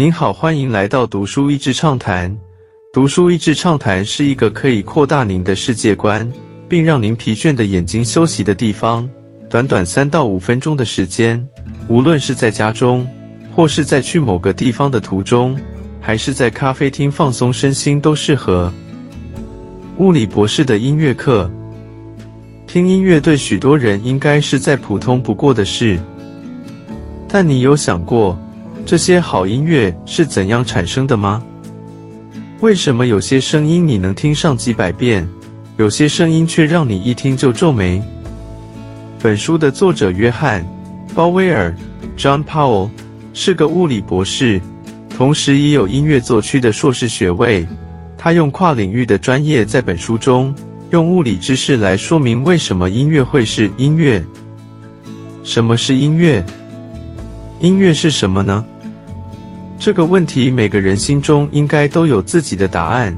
[0.00, 2.34] 您好，欢迎来到读书益智畅谈。
[2.90, 6.26] 读书益智畅谈是一个可以扩大您的世界观，
[6.66, 9.06] 并让您疲倦的眼睛休息的地方。
[9.50, 11.46] 短短三到五分钟的时间，
[11.86, 13.06] 无论是在家中，
[13.54, 15.54] 或是在去某个地方的途中，
[16.00, 18.72] 还是在咖啡厅放松身心，都适合。
[19.98, 21.50] 物理博士的音乐课，
[22.66, 26.00] 听音乐对许多人应该是再普通不过的事。
[27.28, 28.34] 但你有想过，
[28.90, 31.40] 这些好音乐是怎样产生的吗？
[32.58, 35.24] 为什么有些声音你能听上几百遍，
[35.76, 38.02] 有些声音却让你一听就皱眉？
[39.22, 40.60] 本书的作者约翰·
[41.14, 41.72] 鲍威尔
[42.18, 42.90] （John Powell）
[43.32, 44.60] 是个物理博士，
[45.08, 47.64] 同时也有音乐作曲的硕士学位。
[48.18, 50.52] 他用跨领域的专业在本书中
[50.90, 54.20] 用物理知识来说明为什么音乐会是音乐。
[55.44, 56.44] 什么是音乐？
[57.60, 58.64] 音乐是什么呢？
[59.80, 63.16] 这个问题，每个人心中应该都有自己的答案，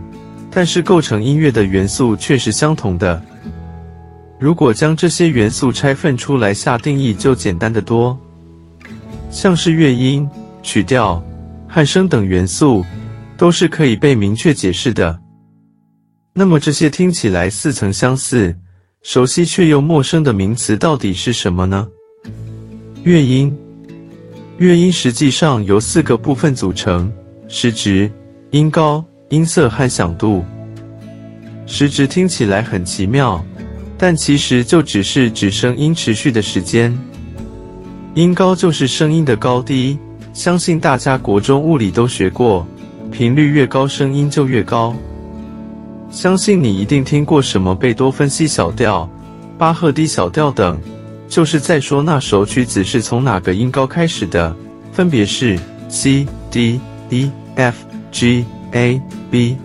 [0.48, 3.21] 但是构成音乐的元素却是相同的。
[4.38, 8.16] 如果将这些元素拆分出来下定义，就简单的多。
[9.29, 10.29] 像是乐音、
[10.63, 11.21] 曲调、
[11.68, 12.85] 和声等元素，
[13.37, 15.18] 都是可以被明确解释的。
[16.33, 18.57] 那么这些听起来似曾相似、
[19.02, 21.88] 熟悉却又陌生的名词，到底是什么呢？
[23.02, 23.52] 乐音。
[24.63, 27.13] 乐音实际上由四个部分组成：
[27.49, 28.09] 时值、
[28.52, 30.45] 音高、音色和响度。
[31.66, 33.45] 时值听起来很奇妙，
[33.99, 36.96] 但其实就只是指声音持续的时间。
[38.15, 39.99] 音高就是声音的高低，
[40.33, 42.65] 相信大家国中物理都学过，
[43.10, 44.95] 频率越高，声音就越高。
[46.09, 49.10] 相信你一定听过什么贝多芬 C 小调、
[49.59, 50.80] 巴赫 D 小调等。
[51.33, 54.55] 就是在说那首曲子是从哪个音高开始的，
[54.93, 55.59] 分别是
[55.89, 59.57] C、D、E、F、G、A、B。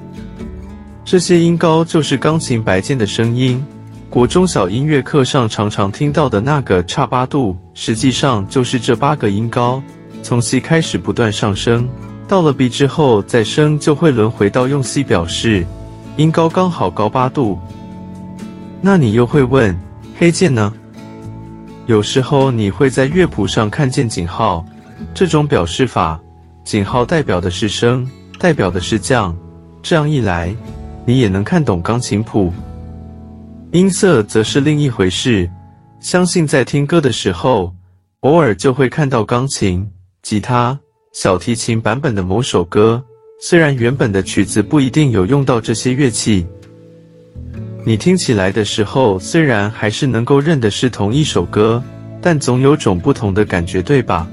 [1.04, 3.62] 这些音高就是钢琴白键的声音。
[4.10, 9.84] 国中小音乐课上常常听到的那个差八度，实际上就是这八个音高
[10.24, 11.86] 从 C 开始不断上升，
[12.30, 15.66] 到了 B 之后再升，就会轮回到用 C 表示
[16.16, 17.60] 音高刚好高八度。
[18.80, 19.78] 那你又会问，
[20.18, 20.74] 黑键呢？
[21.88, 24.66] 有时候你会在乐谱上看见井号，
[25.14, 26.20] 这种表示法，
[26.66, 28.06] 井号代表的是升，
[28.38, 29.36] 代表的是降。
[29.82, 30.54] 这样一来，
[31.06, 32.52] 你也能看懂钢琴谱。
[33.72, 35.50] 音色则是另一回事。
[36.02, 37.74] 相信在听歌的时候，
[38.20, 39.90] 偶尔就会看到钢琴、
[40.22, 40.78] 吉他、
[41.14, 43.02] 小提琴版本的某首歌，
[43.40, 46.46] 虽然原本的曲子不一定有用到这些乐器。
[47.86, 51.82] 你听起来的时候，虽然还是能够认的是同一首歌，
[52.22, 54.28] 但总有种不同的感觉，对吧？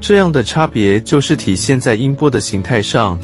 [0.00, 3.18] 这样的差别就是体现在音波的形态上。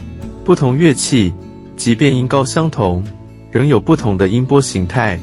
[0.45, 1.35] 不同乐器，
[1.77, 3.05] 即便音高相同，
[3.51, 5.19] 仍有不同的音波形态，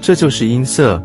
[0.00, 1.02] 这就是音色。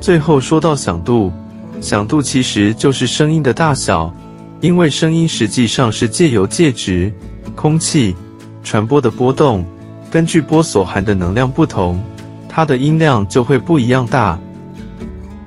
[0.00, 1.32] 最后说到响度，
[1.80, 4.12] 响度其实就是声音的大小，
[4.60, 7.10] 因为声音实际上是借由介质、
[7.54, 8.14] 空气
[8.62, 9.64] 传播的波动。
[10.10, 12.02] 根据波所含的能量不同，
[12.48, 14.36] 它的音量就会不一样大。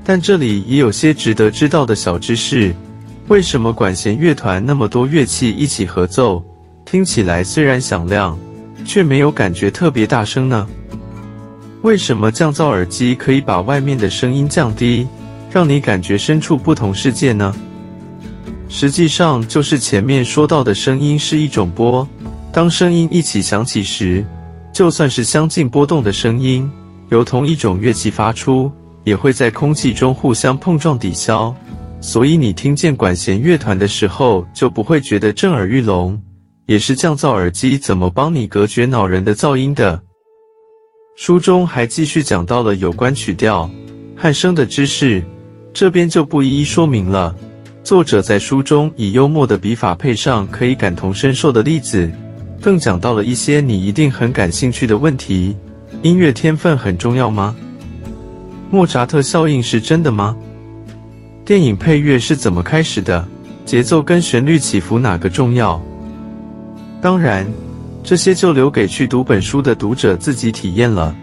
[0.06, 2.74] 但这里也有些值得知道的小知识：
[3.28, 6.44] 为什么管弦乐团那么多乐器一起合奏，
[6.86, 8.38] 听起来虽然响亮，
[8.86, 10.66] 却没有感觉特别大声呢？
[11.82, 15.06] 为什么降噪耳机可以把外面的声音降低，
[15.52, 17.54] 让你感觉身处不同世界呢？
[18.70, 22.08] 实际上就是前面说到的声音是一种波，
[22.52, 24.26] 当声音一起响起时。
[24.74, 26.70] 就算是相近波动的声音，
[27.10, 28.72] 由同一种乐器发出，
[29.04, 31.56] 也会在空气中互相碰撞抵消。
[32.02, 36.20] 所以你听见管弦乐团的时候，就不会觉得震耳欲聋。
[36.66, 40.02] 也是降噪耳机怎么帮你隔绝恼人的噪音的。
[41.18, 43.70] 书中还继续讲到了有关曲调
[44.16, 45.22] 和声的知识，
[45.74, 47.36] 这边就不一一说明了。
[47.84, 52.10] 作者在书中以幽默的笔法配上可以感同身受的例子。
[52.64, 55.54] 更讲到了一些你一定很感兴趣的问题：
[56.02, 57.54] 音乐天分很重要吗？
[58.72, 60.34] 莫扎特效应是真的吗？
[61.44, 63.28] 电影配乐是怎么开始的？
[63.66, 65.84] 节奏跟旋律起伏哪个重要？
[67.02, 67.46] 当然，
[68.02, 71.14] 这些就留给去读本书的读者自己体验了。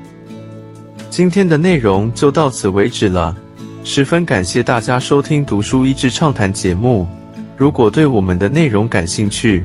[1.08, 3.34] 今天的内容就到此为止了，
[3.82, 7.08] 十分感谢大家收听《读书益智畅谈》节目。
[7.56, 9.64] 如果对我们的内容感兴趣，